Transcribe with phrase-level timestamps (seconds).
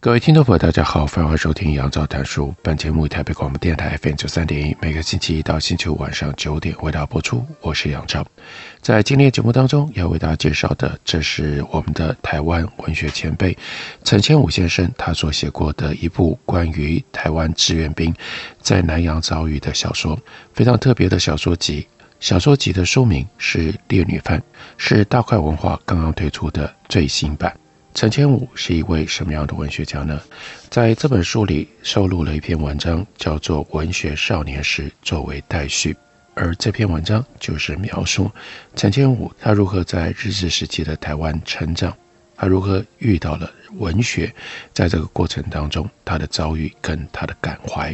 [0.00, 2.54] 各位听众朋友，大家好，欢迎收听杨照谈书。
[2.62, 7.44] 本节目台北广播电台 FM 九三点一，每个星期一到星期五晚上九点为大家播出。
[7.62, 8.24] 我是杨照，
[8.80, 13.58] 在今天节目当中要为大家介绍的，这是我们的台湾文学前辈
[14.04, 18.14] 陈千武先生他所写过的一部关于台湾志愿兵
[18.60, 20.16] 在南洋遭遇的小说，
[20.54, 21.84] 非常特别的小说集。
[22.20, 24.38] 小说集的书名是《烈女犯》，
[24.76, 27.52] 是大块文化刚刚推出的最新版。
[27.98, 30.22] 陈千武是一位什么样的文学家呢？
[30.70, 35.96] 在这本书里收录了一篇文章，叫做《文学少年时》，作为待续。
[36.34, 38.30] 而这篇文章就是描述
[38.76, 41.92] 陈千武他如何在日治时期的台湾成长，
[42.38, 44.32] 他如何遇到了文学，
[44.72, 47.92] 在这个过程当中他的遭遇跟他的感怀。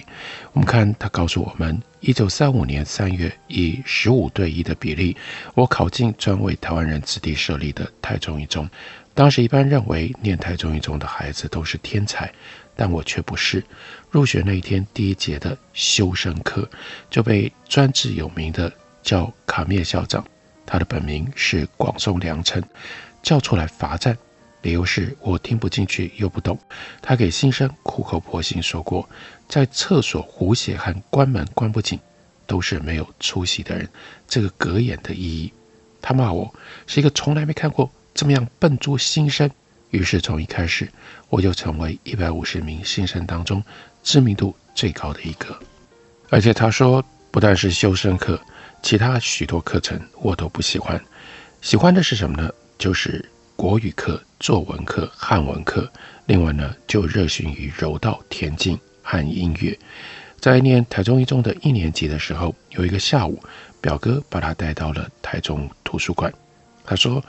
[0.53, 5.17] 我们看他告诉我们：一九三五年三月，以十五对一的比例，
[5.55, 8.69] 我考进专为台湾人子弟设立的台中一中。
[9.15, 12.31] 当时一般认为念台中一中的孩子都是天才，
[12.77, 13.65] 但我却不是。
[14.11, 16.69] 入学那一天第一节的修身课，
[17.09, 18.71] 就被专制有名的
[19.03, 20.23] 叫卡篾校长，
[20.67, 22.63] 他的本名是广松良称，
[23.23, 24.17] 叫出来罚站，
[24.65, 26.59] 理由是我听不进去又不懂。
[27.03, 29.07] 他给新生苦口婆心说过，
[29.47, 32.01] 在厕所胡写和关门关不紧，
[32.47, 33.87] 都是没有出息的人。
[34.27, 35.53] 这个格言的意义，
[36.01, 36.53] 他骂我
[36.87, 37.91] 是一个从来没看过。
[38.15, 39.51] 这么样笨拙新生，
[39.91, 40.89] 于是从一开始
[41.29, 43.63] 我就成为一百五十名新生当中
[44.03, 45.59] 知名度最高的一个。
[46.31, 48.41] 而且他说，不但是修身课，
[48.83, 50.99] 其他许多课程我都不喜欢。
[51.61, 52.51] 喜欢的是什么呢？
[52.79, 55.91] 就是国语课、作文课、汉文课。
[56.27, 59.79] 另外呢，就热衷于柔道、田径和音乐。
[60.39, 63.43] 在念台中一中的一年级的时候，有一个下午，
[63.81, 66.33] 表哥把他带到了台中图书馆。
[66.85, 67.23] 他说。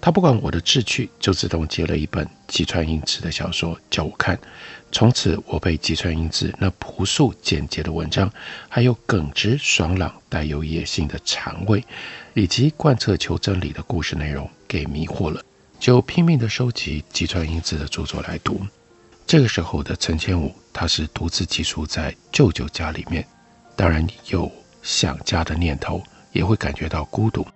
[0.00, 4.38] 他不管我的志趣，就自动借了一本吉川英治的小说叫我看。
[4.92, 8.30] 从此，我被吉川英治那朴素简洁的文章，
[8.68, 11.82] 还有耿直爽朗、带有野性的禅味，
[12.34, 15.42] 以及贯彻求真理的故事内容给迷惑了，
[15.84, 18.66] 就拼命地收集吉川英治的著作来读。
[19.26, 23.22] 这个时候的陈千武，他是独自寄宿在舅舅家里面，
[23.76, 24.50] 当然有
[24.82, 26.02] 想家的念头，
[26.32, 27.46] 也会感觉到孤独。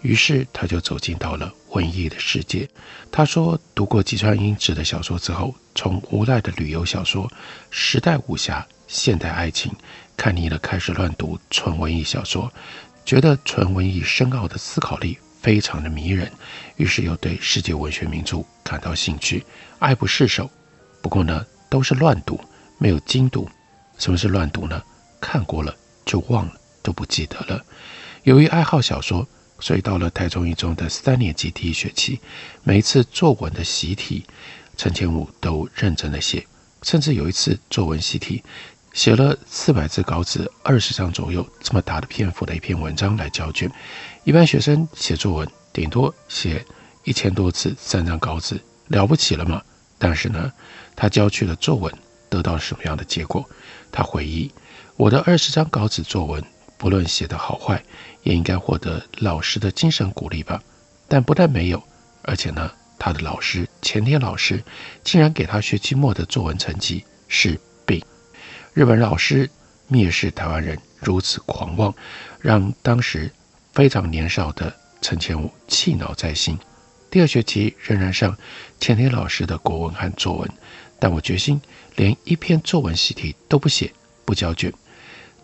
[0.00, 2.66] 于是他就走进到了文艺的世界。
[3.12, 7.30] 他说，读过吉川英治的小说之后，从无赖的旅游小说、
[7.68, 9.70] 时代武侠、现代爱情
[10.16, 12.50] 看腻了，开始乱读纯文艺小说，
[13.04, 16.30] 觉得纯文艺深奥的思考力非常的迷人。
[16.76, 19.44] 于是又对世界文学名著感到兴趣，
[19.78, 20.50] 爱不释手。
[21.02, 22.40] 不过呢，都是乱读，
[22.78, 23.48] 没有精读。
[23.98, 24.82] 什么是乱读呢？
[25.20, 27.64] 看过了就忘了，都不记得了。
[28.22, 29.26] 由于爱好小说。
[29.60, 32.20] 所以到了台中一中的三年级第一学期，
[32.62, 34.24] 每一次作文的习题，
[34.76, 36.46] 陈千武都认真的写，
[36.82, 38.44] 甚至有一次作文习题，
[38.92, 43.68] 写了四百字稿纸，二十张左右这么大的篇幅的一篇文章来交卷。
[44.28, 46.62] 一般学生写作文顶多写
[47.04, 49.62] 一千多字，三张稿纸了不起了嘛？
[49.96, 50.52] 但是呢，
[50.94, 51.90] 他交去了作文，
[52.28, 53.42] 得到了什么样的结果？
[53.90, 54.52] 他回忆，
[54.96, 56.44] 我的二十张稿纸作文。
[56.76, 57.82] 不论写得好坏，
[58.22, 60.62] 也应该获得老师的精神鼓励吧。
[61.08, 61.82] 但不但没有，
[62.20, 64.62] 而且呢，他的老师前田老师
[65.02, 68.04] 竟然给他学期末的作文成绩是丙。
[68.74, 69.48] 日本老师
[69.90, 71.94] 蔑视台湾人如此狂妄，
[72.38, 73.32] 让当时
[73.78, 76.58] 非常年少的陈千武气恼在心。
[77.08, 78.36] 第二学期仍然上
[78.80, 80.50] 前田老师的国文和作文，
[80.98, 81.62] 但我决心
[81.94, 83.92] 连一篇作文习题都不写，
[84.24, 84.72] 不交卷。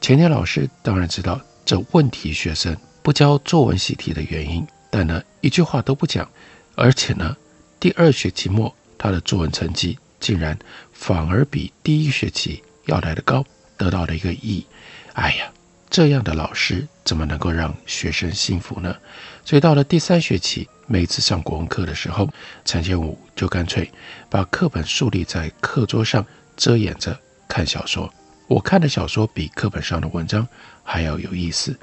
[0.00, 6.28] 前田老师当然知道这问题学生不交作文习题的原因，但呢，一句话都不讲，
[6.74, 7.36] 而且呢，
[7.78, 10.58] 第二学期末他的作文成绩竟然
[10.92, 13.44] 反而比第一学期要来得高，
[13.78, 14.66] 得到了一个 E。
[15.12, 15.52] 哎呀，
[15.94, 18.96] 这样的老师怎么能够让学生信服呢？
[19.44, 22.28] 所以到了第三学期，每次上国文课的时候，
[22.64, 23.88] 陈建武就干脆
[24.28, 26.26] 把课本竖立在课桌上，
[26.56, 28.12] 遮掩着看小说。
[28.48, 30.44] 我看的小说比课本上的文章
[30.82, 31.78] 还要有意思。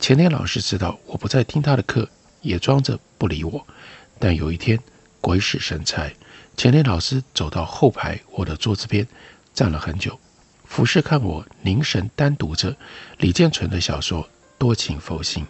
[0.00, 2.08] 前天老师知道我不再听他的课，
[2.40, 3.64] 也装着不理我。
[4.18, 4.76] 但有一天，
[5.20, 6.12] 鬼使神差，
[6.56, 9.06] 前天老师走到后排我的桌子边，
[9.54, 10.18] 站了很久，
[10.74, 12.74] 俯视看我凝神单读着
[13.18, 14.24] 李建纯的小说
[14.56, 15.44] 《多情佛心》。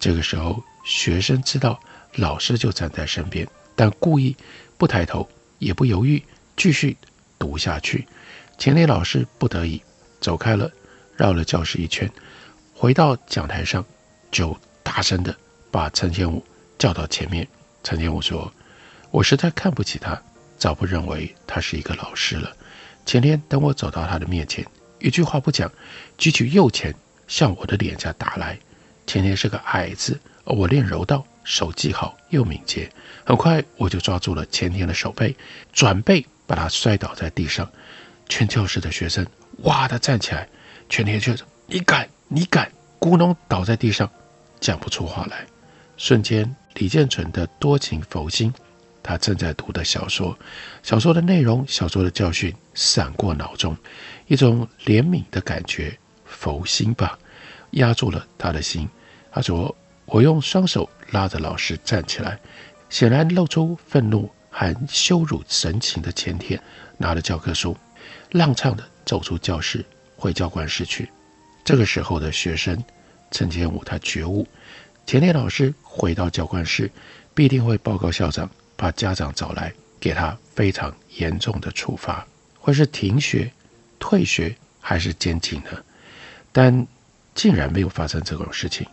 [0.00, 1.78] 这个时候，学生知道
[2.16, 3.46] 老师就站在身边，
[3.76, 4.36] 但故意
[4.76, 5.28] 不抬头，
[5.60, 6.20] 也不犹豫，
[6.56, 6.96] 继续
[7.38, 8.04] 读下去。
[8.58, 9.80] 钱田老师不得已
[10.20, 10.68] 走开了，
[11.16, 12.10] 绕了教室一圈，
[12.74, 13.84] 回到讲台上，
[14.32, 15.32] 就大声地
[15.70, 16.44] 把陈天武
[16.76, 17.46] 叫到前面。
[17.84, 18.52] 陈天武说
[19.12, 20.20] ：“我实在看不起他，
[20.58, 22.52] 早不认为他是一个老师了。”
[23.08, 24.62] 前天等我走到他的面前，
[24.98, 25.72] 一句话不讲，
[26.18, 26.94] 举起右拳
[27.26, 28.58] 向我的脸颊打来。
[29.06, 32.92] 前天是个矮子，而我练柔道，手技好又敏捷，
[33.24, 35.34] 很快我就抓住了前天的手背，
[35.72, 37.66] 转背把他摔倒在地上。
[38.28, 39.26] 全教室的学生
[39.62, 40.46] 哇的站起来，
[40.90, 42.70] 前天却说：“你敢，你敢！”
[43.00, 44.10] 咕噥倒在地上，
[44.60, 45.46] 讲不出话来。
[45.96, 48.52] 瞬间，李建纯的多情佛心，
[49.02, 50.36] 他正在读的小说，
[50.82, 53.76] 小说的内容，小说的教训闪过脑中，
[54.26, 57.18] 一种怜悯的感觉，佛心吧，
[57.72, 58.88] 压住了他的心。
[59.30, 59.74] 他说
[60.06, 62.38] ：“我用双手拉着老师站起来，
[62.88, 66.60] 显然露出愤怒和羞辱神情的前田，
[66.96, 67.76] 拿了教科书，
[68.32, 69.84] 踉跄地走出教室，
[70.16, 71.08] 回教官室去。
[71.64, 72.82] 这个时候的学生
[73.30, 74.46] 陈千武，他觉悟，
[75.06, 76.90] 前田老师回到教官室，
[77.34, 82.24] 必定会报告校长，把家长找来，给他非常严重的处罚，
[82.60, 83.50] 会是停学、
[83.98, 85.70] 退学，还是监禁呢？
[86.52, 86.86] 但
[87.34, 88.86] 竟然没有发生这种事情。”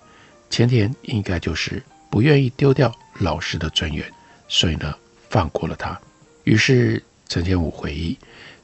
[0.49, 4.11] 前田应该就是不愿意丢掉老师的尊严，
[4.47, 4.95] 所以呢，
[5.29, 5.99] 放过了他。
[6.45, 8.17] 于是陈千武回忆，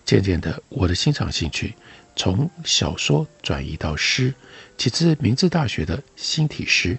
[0.03, 1.75] 渐渐的，我的欣赏兴趣
[2.15, 4.33] 从小说转移到诗，
[4.75, 6.97] 其次明治大学的新体诗，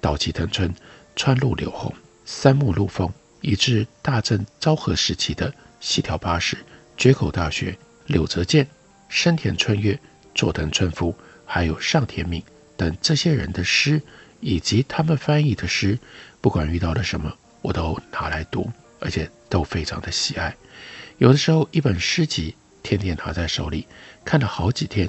[0.00, 0.72] 岛崎藤村、
[1.16, 1.92] 川路柳红、
[2.24, 3.10] 三木露风，
[3.44, 6.56] 以至大正昭和时期的细条八十、
[6.96, 7.76] 堀口大学、
[8.06, 8.66] 柳泽健、
[9.10, 10.00] 深田春月、
[10.34, 11.14] 佐藤春夫，
[11.44, 12.42] 还有上田敏
[12.74, 14.00] 等这些人的诗。
[14.40, 15.98] 以及他们翻译的诗，
[16.42, 18.70] 不管遇到了什么，我都拿来读，
[19.00, 20.54] 而且都非常的喜爱。
[21.16, 23.86] 有的时候，一本诗集天天拿在手里，
[24.22, 25.08] 看了好几天，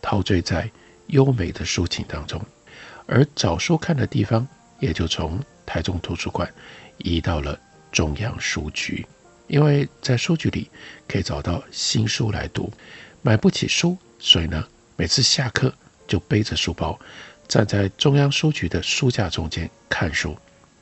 [0.00, 0.70] 陶醉在
[1.08, 2.40] 优美的抒情当中。
[3.06, 4.46] 而找书看的地方，
[4.78, 6.48] 也就从台中图书馆
[6.98, 7.58] 移到了
[7.96, 9.06] 中央书局，
[9.46, 10.70] 因为在书局里
[11.08, 12.70] 可以找到新书来读。
[13.22, 14.62] 买不起书，所以呢，
[14.96, 15.72] 每次下课
[16.06, 17.00] 就背着书包。
[17.48, 20.36] 站在中央书局的书架中间看书，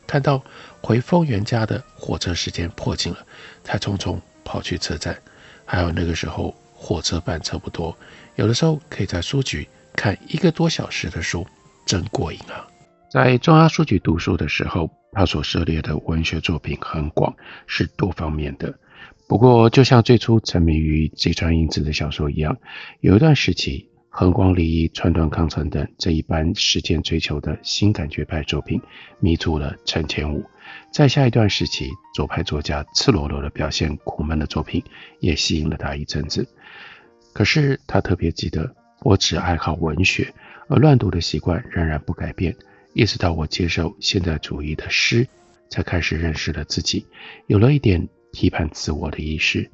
[0.08, 0.42] 看到
[0.82, 3.24] 回丰原家的火车时间迫近了，
[3.62, 5.16] 才匆匆跑去车站。
[5.64, 7.96] 还有那个时候火车班车不多，
[8.34, 11.46] 有的时候可以在书局看一个多小时的书，
[11.86, 12.66] 真过瘾啊！
[13.08, 17.34] 在中央书局读书的时候，他所涉猎的文学作品很广，
[17.66, 18.78] 是多方面的。
[19.28, 22.58] 不过，就像最初沉迷于芥川英治的小说一样，
[23.00, 23.88] 有一段时期。
[24.16, 28.80] 横光利一、川端康成等这一般实践追求的新感觉派作品，
[29.18, 30.44] 迷住了陈千武。
[30.92, 34.80] 在下一段时期，左派作家赤裸裸的表现苦闷的作品，
[35.18, 36.46] 也吸引了他一阵子。
[37.32, 40.32] 可是他特别记得，我只爱好文学，
[40.68, 42.54] 而乱读的习惯仍然不改变。
[42.94, 45.28] 一直到我接受现代主义的诗，
[45.68, 47.06] 才开始认识了自己，
[47.46, 49.70] 有了一点批判自我的意识。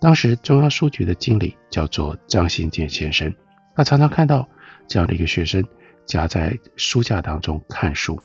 [0.00, 3.32] 当时中央书局的经理叫做张新建先生。
[3.74, 4.48] 他常常看到
[4.86, 5.64] 这样的一个学生
[6.06, 8.20] 夹在书架当中看书，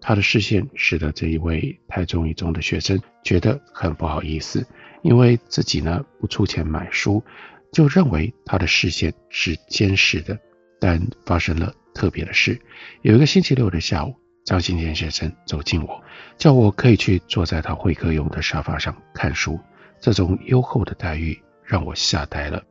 [0.00, 4.66] 他的视线使得这一位台中一中的学生觉得很不好意思，
[5.02, 7.22] 因为自己呢不出钱买书，
[7.72, 10.38] 就认为他的视线是监视的。
[10.82, 12.60] 但发生了特别的事，
[13.02, 16.02] 有一个星期六的下午，张新建先生走近我，
[16.38, 19.58] 叫我可以去坐在他会客用的沙发上看书。
[20.00, 22.62] 这种优厚的待遇让我吓呆了，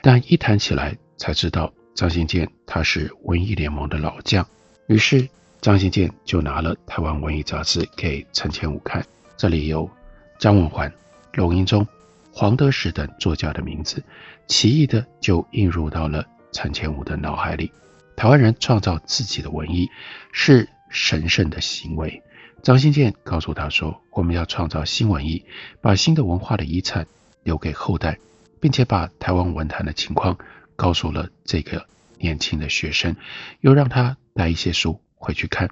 [0.00, 0.96] 但一谈起来。
[1.18, 4.44] 才知道张新建他是文艺联盟的老将，
[4.88, 5.28] 于是
[5.60, 9.06] 张新建就拿了台湾文艺杂志给陈千武看，
[9.36, 9.88] 这里有
[10.36, 10.92] 张文环、
[11.34, 11.86] 龙应忠、
[12.32, 14.02] 黄德时等作家的名字，
[14.48, 17.70] 奇异的就映入到了陈千武的脑海里。
[18.16, 19.90] 台湾人创造自己的文艺
[20.32, 22.22] 是神圣的行为，
[22.62, 25.44] 张新建告诉他说：“我们要创造新文艺，
[25.80, 27.06] 把新的文化的遗产
[27.42, 28.18] 留给后代，
[28.60, 30.38] 并且把台湾文坛的情况。”
[30.74, 31.86] 告诉了这个
[32.18, 33.14] 年轻的学生，
[33.60, 35.70] 又让他带一些书回去看，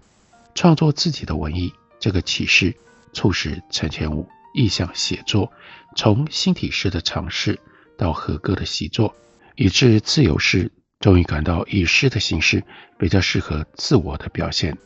[0.54, 1.72] 创作自己的文艺。
[1.98, 2.76] 这个启示
[3.12, 5.50] 促使陈千武意向写作，
[5.96, 7.58] 从新体诗的尝试
[7.98, 9.16] 到和歌的习作，
[9.56, 10.70] 以至自由诗，
[11.00, 12.62] 终于感到以诗的形式
[12.98, 14.76] 比较适合自我的表现。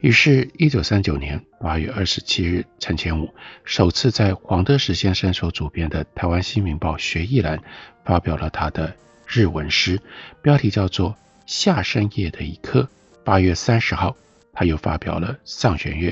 [0.00, 3.32] 于是，一九三九年八月二十七日，陈前武
[3.64, 7.60] 首次在黄德时先生所主编的《台湾新民报》学艺栏
[8.04, 8.94] 发表了他的
[9.26, 10.00] 日文诗，
[10.42, 11.10] 标题叫做
[11.46, 12.82] 《下深夜的一刻》。
[13.24, 14.16] 八月三十号，
[14.52, 16.10] 他又发表了《上弦月》，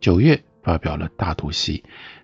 [0.00, 1.78] 九月发表了《大肚溪》。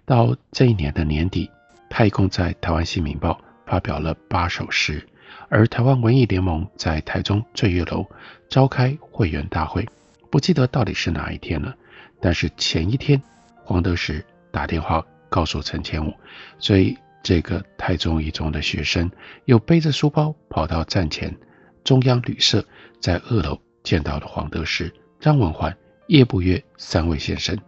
[0.04, 1.49] 到这一年的年底，
[1.88, 3.33] 他一共在《台湾新民报》
[3.71, 5.07] 发表了八首诗。
[5.50, 8.07] 而台湾文艺联盟在台中醉月楼
[8.49, 9.85] 召开会员大会，
[10.30, 11.75] 不记得到底是哪一天了。
[12.21, 13.21] 但是前一天，
[13.64, 16.14] 黄德时打电话告诉陈千武，
[16.61, 19.11] 所以这个台中一中的学生
[19.47, 21.37] 又背着书包跑到站前
[21.83, 22.64] 中央旅社，
[23.00, 25.76] 在二楼见到了黄德时、张文焕、
[26.07, 27.59] 叶步月三位先生。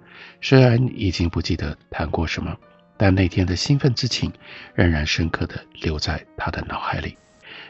[0.40, 2.56] 虽然已经不记得谈过什么，
[2.96, 4.32] 但那天的兴奋之情
[4.72, 7.16] 仍然深刻地留在他的脑海里。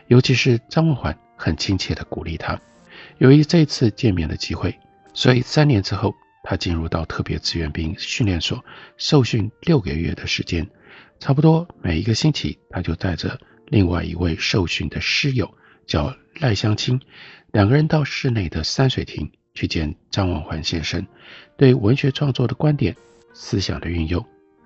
[0.06, 2.61] 尤其是张文环很亲切地鼓励他。
[3.18, 4.78] 由于这次见面的机会，
[5.14, 8.64] 所以三年之后，他进入到特别志愿兵训练所
[8.97, 10.68] 受训六个月的时间。
[11.18, 15.52] 差不多每一个星期，他就带着另外一位受训的师友，
[15.87, 17.00] 叫赖香清，
[17.52, 21.06] 两个人到市内的山水亭去见张文环先生。
[21.56, 22.97] 对文学创作的观点、
[23.32, 24.25] 思想的运用，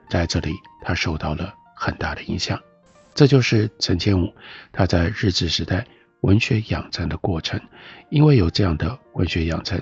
[0.09, 2.59] 在这里他受到了很大的影响。
[3.17, 4.33] 这就是陈千武
[4.71, 5.85] 他在日治时代
[6.21, 7.61] 文学养成的过程。
[8.11, 9.81] 因为有这样的文学养成，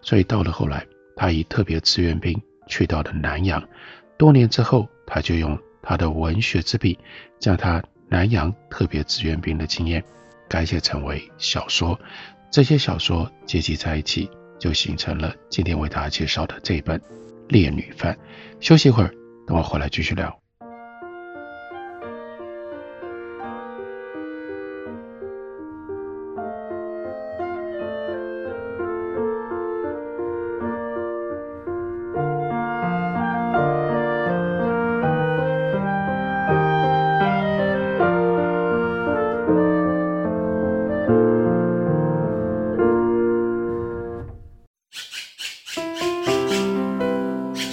[0.00, 3.62] 所以到了后来，他以特别志愿兵去到了南洋。
[4.16, 6.98] 多年之后，他就用他的文学之笔，
[7.38, 10.02] 将他南洋特别志愿兵的经验
[10.48, 12.00] 改写成为小说。
[12.50, 14.30] 这些小说结集在一起。
[14.58, 16.98] 就形成了今天为大家介绍的这本
[17.48, 18.14] 《烈女犯》。
[18.58, 19.12] 休息一会儿，
[19.46, 20.45] 等我回来继续聊。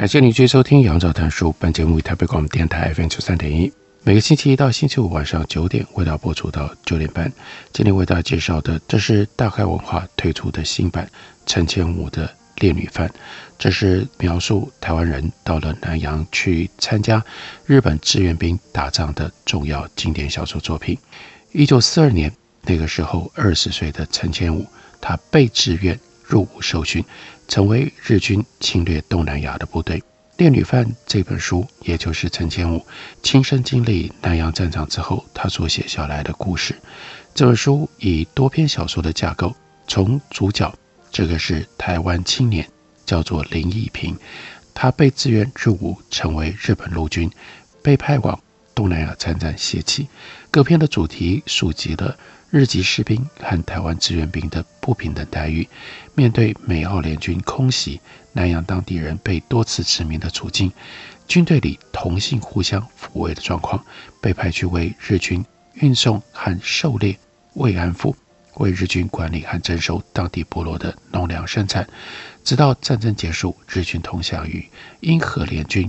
[0.00, 3.70] 感谢您继续收听《杨照谈书》，本节目以台北广播电台 FM 九三点一，
[4.02, 7.30] 每个星期一到星期五晚上九点，为大家播出到九点半。
[7.70, 11.06] 今天为大家介绍的，这是大开文化推出的新版
[11.44, 12.26] 陈千武的
[12.60, 13.06] 《烈女犯》，
[13.58, 17.22] 这是描述台湾人到了南洋去参加
[17.66, 20.96] 日本志愿兵打仗的重要经典小说作品。
[21.52, 24.66] 一九四二年，那个时候二十岁的陈千武，
[24.98, 27.04] 他被志愿入伍受训。
[27.48, 29.98] 成为日军侵略东南亚的部队，
[30.36, 32.86] 《烈女犯》这本书，也就是陈千武
[33.24, 36.76] 亲身经历南洋战场之后，他所写下来的故事。
[37.34, 39.52] 这本书以多篇小说的架构，
[39.88, 40.72] 从主角
[41.10, 42.64] 这个是台湾青年，
[43.04, 44.16] 叫做林义平，
[44.72, 47.28] 他被自愿入伍，成为日本陆军，
[47.82, 48.40] 被派往
[48.76, 50.06] 东南亚参战泄气。
[50.52, 52.16] 各篇的主题述及了。
[52.50, 55.68] 日籍士兵和台湾志愿兵的不平等待遇，
[56.16, 58.00] 面对美澳联军空袭，
[58.32, 60.72] 南洋当地人被多次殖民的处境，
[61.28, 63.84] 军队里同性互相抚慰的状况，
[64.20, 67.16] 被派去为日军运送和狩猎
[67.54, 68.16] 慰安妇，
[68.56, 71.88] 为日军管理和征收当地部落的农粮生产，
[72.42, 75.88] 直到战争结束，日军投降于英荷联军，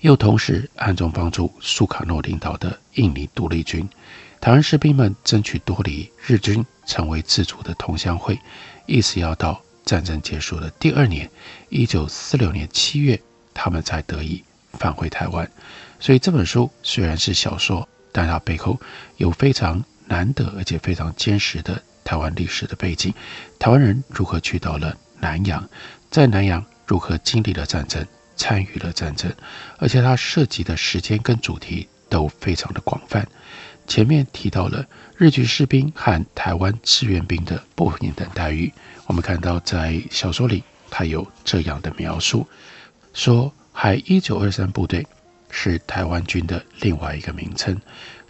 [0.00, 3.88] 又同时暗中帮助苏卡诺领导的印尼独立军。
[4.40, 8.38] 台湾士兵们争取脱离日军，成为自主的同乡会，
[8.86, 11.30] 一直要到战争结束的第二年，
[11.68, 13.20] 一九四六年七月，
[13.52, 14.42] 他们才得以
[14.72, 15.48] 返回台湾。
[15.98, 18.80] 所以这本书虽然是小说，但它背后
[19.18, 23.12] 有非常难得而且非常坚实的台湾历史的背景。
[23.58, 25.68] 台湾人如何去到了南洋，
[26.10, 28.06] 在南洋如何经历了战争，
[28.36, 29.30] 参与了战争，
[29.76, 33.28] 而且它涉及的时间跟主题都非常的广泛。
[33.90, 38.72] 前面提到了日军士兵和台湾志愿兵的不平等待遇，
[39.06, 42.46] 我们看到在小说里，他有这样的描述：
[43.12, 45.04] 说海一九二三部队
[45.50, 47.76] 是台湾军的另外一个名称，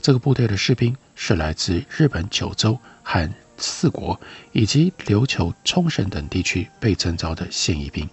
[0.01, 4.19] 这个部队的士兵是来自日本九州和四国
[4.53, 8.09] 以及琉球、冲绳等地区被征召的现役兵。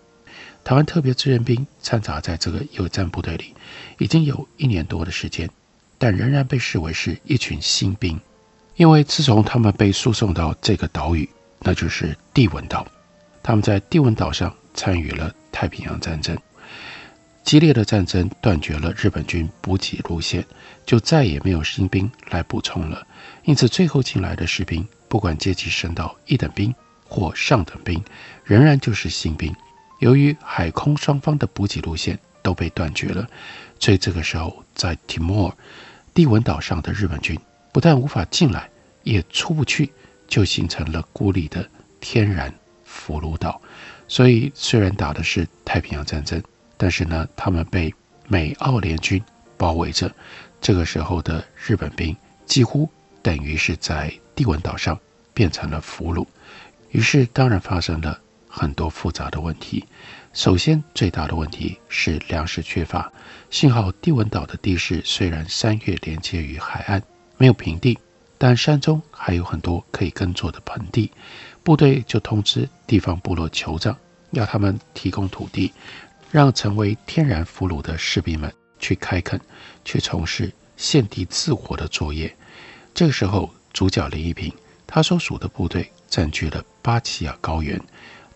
[0.65, 3.53] 台湾特别志愿兵掺杂在这个有战部队里，
[3.99, 5.49] 已经有一年多的时间，
[5.97, 8.19] 但仍然被视为是一群新兵，
[8.75, 11.27] 因为自从他们被输送到这个岛屿，
[11.59, 12.85] 那就是帝文岛，
[13.41, 16.37] 他们在帝文岛上参与了太平洋战争，
[17.43, 20.45] 激烈的战争断绝了日本军补给路线，
[20.85, 23.05] 就再也没有新兵来补充了，
[23.43, 26.73] 因此最后进来的士兵，不管阶级升到一等兵
[27.07, 28.03] 或上等兵，
[28.43, 29.55] 仍然就是新兵。
[29.99, 33.27] 由于海空双方的补给路线都被断绝了，
[33.79, 35.19] 所以这个时候在提
[36.17, 37.39] 莫尔帝汶岛上的日本军
[37.71, 38.67] 不但无法进来，
[39.03, 39.93] 也出不去，
[40.27, 41.69] 就形成了孤立的
[41.99, 42.51] 天然
[42.83, 43.61] 俘虏岛。
[44.07, 46.41] 所以虽然打的是太平洋战争，
[46.75, 47.93] 但是呢，他们被
[48.27, 49.21] 美澳联军
[49.57, 50.11] 包围着。
[50.59, 52.89] 这个时候的日本兵几乎
[53.21, 54.99] 等于是在帝文岛上
[55.35, 56.25] 变成了俘虏，
[56.89, 58.19] 于是当然发生了。
[58.49, 59.85] 很多复杂的问题。
[60.37, 63.11] 首先，最大的问题是粮食缺乏。
[63.49, 67.01] 幸好帝文岛的地势虽然山岳连接于海岸，
[67.37, 67.97] 没有平地，
[68.37, 71.11] 但山中还有很多可以耕作的盆地。
[71.63, 73.97] 部队就通知地方部落酋长，
[74.29, 75.73] 要他们提供土地，
[76.29, 79.41] 让成为天然俘虏的士兵们去开垦，
[79.83, 82.31] 去从事献地自活的作业。
[82.93, 84.53] 这个时候，主角林一平
[84.85, 87.81] 他所属的部队占据了八旗亚高原。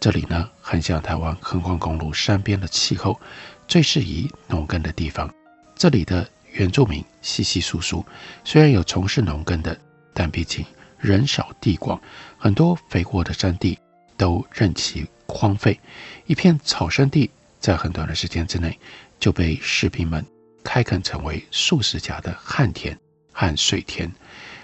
[0.02, 3.22] 这里呢，很像台湾横贯公路山边的气候，
[3.68, 5.32] 最适宜农耕的地方。
[5.76, 8.04] 这里的原住民稀稀疏疏，
[8.44, 9.80] 虽然有从事农耕的，
[10.12, 10.66] 但毕竟
[10.98, 12.02] 人少地广，
[12.36, 13.78] 很多肥沃的山地
[14.18, 15.80] 都任其荒废，
[16.26, 18.80] 一片草生地在很短的时间之内
[19.20, 20.26] 就被士兵们
[20.64, 22.98] 开垦成为数十甲的旱田
[23.32, 24.12] 和水田。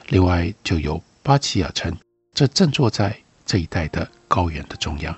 [0.08, 1.96] 另外，就有巴奇亚城，
[2.34, 3.16] 这正坐在
[3.48, 4.08] 这一带的。
[4.30, 5.18] 高原的中央，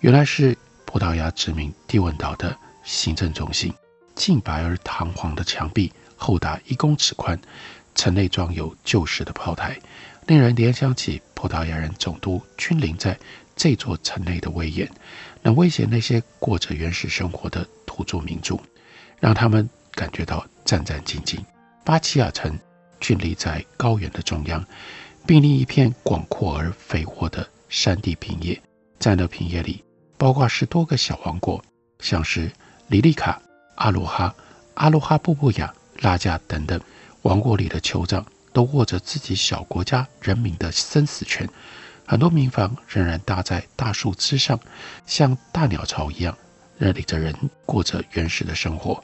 [0.00, 3.72] 原来是葡萄牙殖民帝汶岛的行政中心。
[4.14, 7.40] 净白而堂皇的墙壁，厚达一公尺宽，
[7.94, 9.78] 城内装有旧式的炮台，
[10.26, 13.18] 令人联想起葡萄牙人总督君临在
[13.56, 14.86] 这座城内的威严，
[15.40, 18.60] 能威胁那些过着原始生活的土著民族，
[19.18, 21.38] 让他们感觉到战战兢兢。
[21.82, 22.56] 巴奇亚城
[23.00, 24.62] 峻立在高原的中央，
[25.26, 27.48] 并立一片广阔而肥沃的。
[27.74, 28.62] 山地平野，
[29.00, 29.82] 在那平野里，
[30.16, 31.60] 包括十多个小王国，
[31.98, 32.48] 像是
[32.86, 33.42] 里里卡、
[33.74, 34.32] 阿罗哈、
[34.74, 36.80] 阿罗哈布布亚、拉加等等
[37.22, 41.48] 王国里的酋长，都握着自己小国家人民的生死权。
[42.06, 44.56] 很多民房仍然搭在大树枝上，
[45.04, 46.38] 像大鸟巢一样，
[46.78, 47.34] 那里的人
[47.66, 49.02] 过着原始的生活。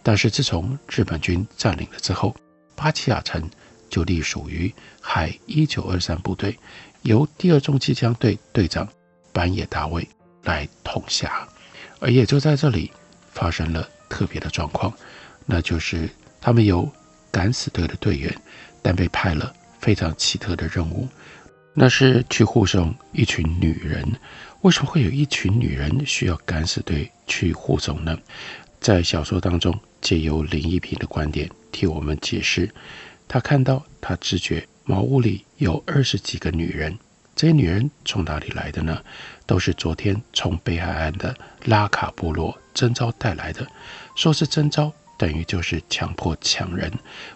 [0.00, 2.36] 但是自从日本军占领了之后，
[2.76, 3.50] 巴奇亚城
[3.90, 6.56] 就隶属于海一九二三部队。
[7.02, 8.88] 由第二重机枪队队长
[9.32, 10.06] 板野大卫
[10.44, 11.46] 来统辖，
[11.98, 12.90] 而也就在这里
[13.32, 14.92] 发生了特别的状况，
[15.44, 16.08] 那就是
[16.40, 16.90] 他们有
[17.30, 18.34] 敢死队的队员，
[18.80, 21.08] 但被派了非常奇特的任务，
[21.74, 24.06] 那是去护送一群女人。
[24.60, 28.16] 为什么会有一群女人需要敢死队去护送呢？
[28.80, 32.72] 在小说当中，借由林一平的观点替我们解释，
[33.26, 34.64] 他看到，他直觉。
[34.84, 36.98] 茅屋里有二十几个女人，
[37.36, 39.00] 这些女人从哪里来的呢？
[39.46, 43.66] 都是昨天从北海岸的拉卡部落征召带来的。
[44.16, 46.90] 说是征召，等于就是强迫抢人。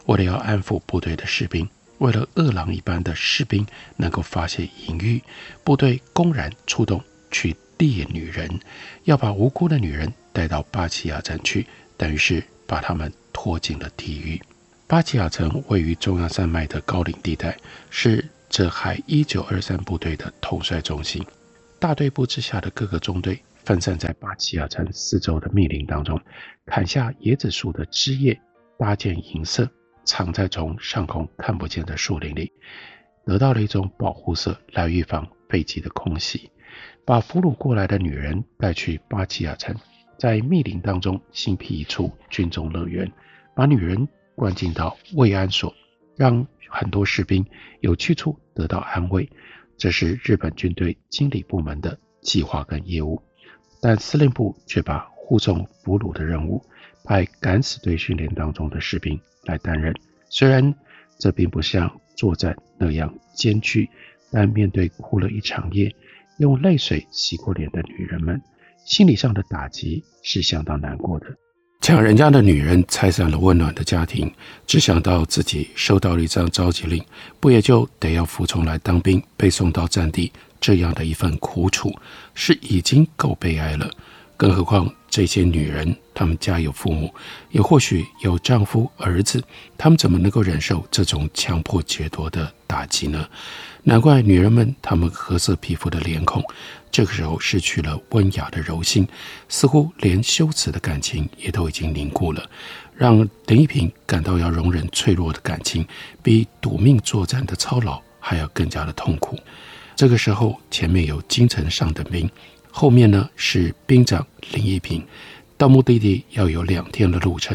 [0.06, 5.22] 为了要安抚部队的士兵，为了饿狼一般的士兵能够发泄淫欲，
[5.62, 8.60] 部队公然出动去猎女人，
[9.04, 14.40] 要把无辜的女人带到巴奇亚镇去，等于是把她们拖进了地狱。
[14.88, 17.56] 巴奇亚城位于中央山脉的高岭地带，
[17.90, 21.26] 是浙海一九二三部队的统帅中心。
[21.80, 26.20] 大队部之下的各个中队分散在八旗亚城四周的密林当中，
[26.66, 28.40] 砍下椰子树的枝叶，
[28.78, 29.68] 搭建营舍，
[30.04, 32.52] 藏在从上空看不见的树林里，
[33.24, 36.48] 得到了一种保护色来预防飞机的空袭。
[37.04, 39.74] 把俘虏过来的女人带去八旗亚城，
[40.16, 43.10] 在密林当中新辟一处军中乐园，
[43.52, 45.74] 把女人关进到慰安所，
[46.14, 47.44] 让很多士兵
[47.80, 49.28] 有去处得到安慰。
[49.76, 53.20] 这是日本军队经理部门的计划跟业务，
[53.80, 56.62] 但司令部却把护送俘虏的任务
[57.04, 59.94] 派敢死队训练当中的士兵来担任。
[60.28, 60.74] 虽然
[61.18, 63.88] 这并不像作战那样艰巨，
[64.30, 65.94] 但面对哭了一场夜、
[66.38, 68.40] 用泪水洗过脸的女人们，
[68.84, 71.26] 心理上的打击是相当难过的。
[71.80, 74.32] 抢人家的女人拆散了温暖的家庭，
[74.66, 77.04] 只想到自己收到了一张召集令，
[77.38, 81.94] 不也就得要服从来当兵，被送到战地，这样的一份苦楚
[82.34, 83.88] 是已经够悲哀了。
[84.36, 87.14] 更何况这些女人，她们家有父母，
[87.50, 89.42] 也或许有丈夫、儿子，
[89.78, 93.28] 她们怎么能够忍受这种强迫劫夺的打击呢？
[93.84, 96.42] 难怪女人们，她们褐色皮肤的脸孔，
[96.96, 99.06] 这个时候失去了温雅的柔性，
[99.50, 102.48] 似乎连羞耻的感情也都已经凝固了，
[102.96, 105.86] 让林一平感到要容忍脆弱的感情，
[106.22, 109.38] 比赌命作战的操劳还要更加的痛苦。
[109.94, 112.26] 这个时候，前面有京城上等兵，
[112.70, 115.06] 后面呢是兵长林一平，
[115.58, 117.54] 到目的地要有两天的路程，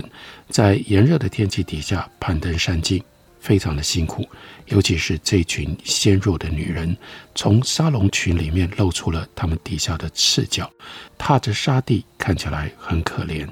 [0.49, 3.03] 在炎热的天气底下攀登山径。
[3.41, 4.25] 非常的辛苦，
[4.67, 6.95] 尤其是这群纤弱的女人，
[7.35, 10.71] 从沙龙裙里面露出了她们底下的赤脚，
[11.17, 13.45] 踏着沙地，看起来很可怜。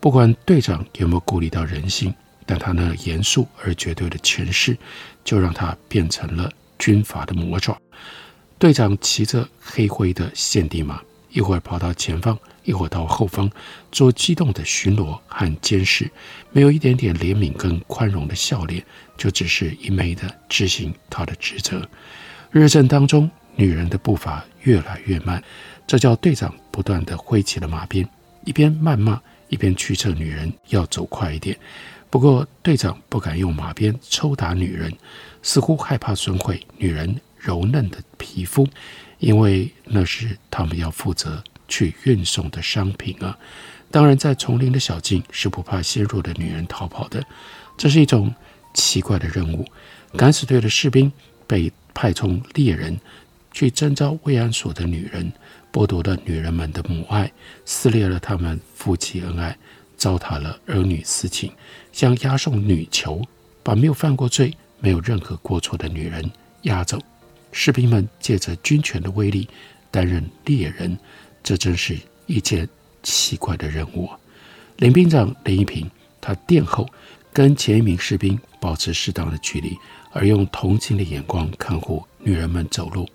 [0.00, 2.14] 不管队长有没有顾虑到人性，
[2.46, 4.76] 但他那严肃而绝对的权势，
[5.24, 7.76] 就让他变成了军阀的魔爪。
[8.58, 12.38] 队长骑着黑灰的现地马，一会儿跑到前方。
[12.64, 13.50] 一会儿到后方
[13.92, 16.10] 做机动的巡逻和监视，
[16.50, 18.84] 没有一点点怜悯跟宽容的笑脸，
[19.16, 21.86] 就只是一昧的执行他的职责。
[22.50, 25.42] 日正当中，女人的步伐越来越慢，
[25.86, 28.08] 这叫队长不断地挥起了马鞭，
[28.44, 31.56] 一边谩骂，一边驱策女人要走快一点。
[32.10, 34.92] 不过队长不敢用马鞭抽打女人，
[35.42, 38.66] 似乎害怕损毁女人柔嫩的皮肤，
[39.18, 41.42] 因为那是他们要负责。
[41.68, 43.38] 去运送的商品啊，
[43.90, 47.24] 当然，在丛林的小径是不怕纤弱的女人逃跑的。
[47.76, 48.34] 这是一种
[48.74, 49.64] 奇怪的任务。
[50.16, 51.10] 敢死队的士兵
[51.46, 52.98] 被派充猎人，
[53.52, 55.32] 去征召慰安所的女人，
[55.72, 57.30] 剥夺了女人们的母爱，
[57.64, 59.56] 撕裂了他们夫妻恩爱，
[59.96, 61.52] 糟蹋了儿女私情，
[61.92, 63.22] 像押送女囚，
[63.62, 66.30] 把没有犯过罪、没有任何过错的女人
[66.62, 66.98] 押走。
[67.50, 69.48] 士兵们借着军权的威力，
[69.90, 70.96] 担任猎人。
[71.44, 72.68] 这真是一件
[73.02, 74.10] 奇怪的任务。
[74.78, 75.88] 林兵长林一平，
[76.20, 76.88] 他殿后
[77.32, 79.76] 跟前一名士兵保持适当的距离，
[80.10, 83.08] 而用同情的眼光看护女人们走路。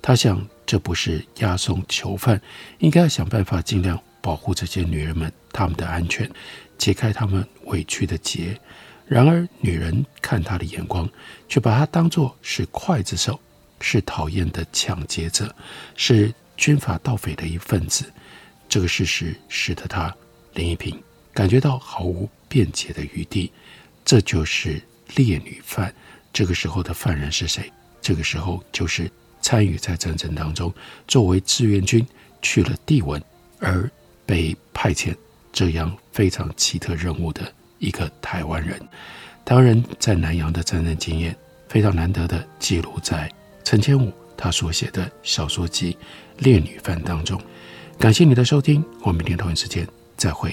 [0.00, 2.40] 他想，这不是押送囚犯，
[2.78, 6.30] 应该要想办法尽量保护这些女人们她们的安全，
[6.78, 8.58] 解开她们委屈的结。
[9.06, 11.08] 然而，女人看他的眼光，
[11.48, 13.38] 却把他当作是刽子手，
[13.80, 15.54] 是讨厌的抢劫者，
[15.96, 16.32] 是。
[16.62, 18.04] 军阀盗匪的一份子，
[18.68, 20.14] 这个事实使得他
[20.54, 20.96] 林一平
[21.34, 23.50] 感觉到毫无辩解的余地。
[24.04, 24.80] 这就是
[25.16, 25.92] 烈女犯。
[26.32, 27.68] 这个时候的犯人是谁？
[28.00, 30.72] 这个时候就是参与在战争当中，
[31.08, 32.06] 作为志愿军
[32.40, 33.20] 去了帝汶
[33.58, 33.90] 而
[34.24, 35.16] 被派遣
[35.52, 38.80] 这样非常奇特任务的一个台湾人。
[39.44, 41.36] 台湾人在南洋的战争经验
[41.68, 43.28] 非常难得的记录在
[43.64, 45.96] 陈千武他所写的小说集。
[46.42, 47.40] 恋女犯当中，
[47.98, 50.52] 感谢你的收听，我们明天同一时间再会。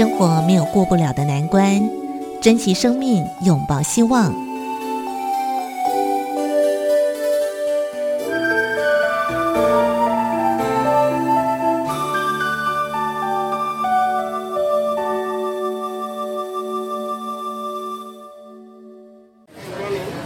[0.00, 1.78] 生活没有过不了的难关，
[2.40, 4.32] 珍惜生命，拥抱希望。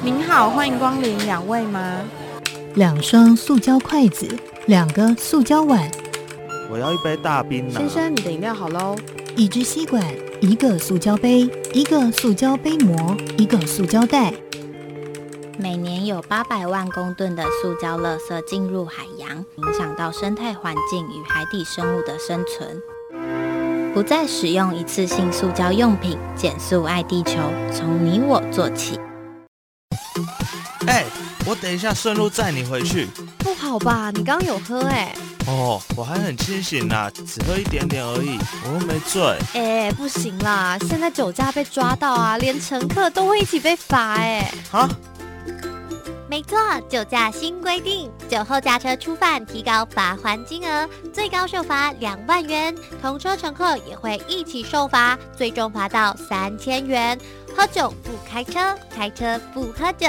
[0.04, 2.00] 您好，欢迎光临，两位吗？
[2.76, 4.28] 两双塑胶筷子，
[4.66, 5.90] 两个塑胶碗。
[6.70, 7.80] 我要一杯大冰拿。
[7.80, 8.94] 先生，你的饮料好喽。
[9.36, 10.00] 一支吸管，
[10.40, 14.32] 一个塑胶杯，一个塑胶杯膜，一个塑胶袋。
[15.58, 22.80] 每年有八百万公吨的塑胶垃圾进入海洋，影响到生态环境与海底生物的生存。
[23.92, 27.38] 不再使用一次性塑胶用品，减速爱地球，
[27.72, 29.00] 从你我做起。
[30.86, 31.06] 哎、欸，
[31.44, 33.08] 我等一下顺路载你回去。
[33.38, 34.12] 不好吧？
[34.14, 35.33] 你刚刚有喝哎、欸。
[35.46, 39.22] 哦，我还很清醒呐，只喝一点点而已，我又没醉。
[39.52, 44.50] 哎、欸，不行啦，现在酒驾被抓到啊，连乘客都会一起被罚哎。
[44.70, 44.88] 啊？
[46.30, 57.16] 没错，酒驾新规定，酒后驾车初犯提高罚还金额，最高受罚两万元，同车乘客也会一起受罚，最终罚到三千元。
[57.57, 60.09] 喝酒不开车，开车不喝酒。